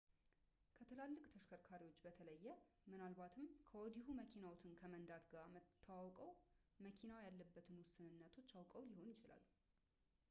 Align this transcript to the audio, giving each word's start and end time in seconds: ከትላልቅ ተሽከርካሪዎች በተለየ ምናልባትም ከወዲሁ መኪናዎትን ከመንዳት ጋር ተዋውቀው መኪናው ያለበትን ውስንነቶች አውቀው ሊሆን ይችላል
ከትላልቅ 0.77 1.19
ተሽከርካሪዎች 1.33 1.99
በተለየ 2.05 2.47
ምናልባትም 2.91 3.45
ከወዲሁ 3.67 4.07
መኪናዎትን 4.21 4.73
ከመንዳት 4.81 5.27
ጋር 5.35 5.47
ተዋውቀው 5.85 6.33
መኪናው 6.87 7.23
ያለበትን 7.27 7.81
ውስንነቶች 7.85 8.51
አውቀው 8.59 8.89
ሊሆን 8.91 9.11
ይችላል 9.15 9.45